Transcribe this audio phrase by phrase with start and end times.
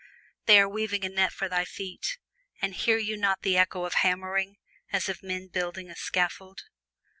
[0.47, 2.17] They are weaving a net for thy feet,
[2.59, 4.57] and hear you not the echo of hammering,
[4.91, 6.63] as of men building a scaffold?